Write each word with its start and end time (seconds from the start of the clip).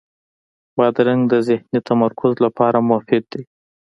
بادرنګ 0.75 1.21
د 1.31 1.33
ذهني 1.47 1.79
تمرکز 1.89 2.33
لپاره 2.45 2.77
مفید 2.89 3.23
دی. 3.31 3.43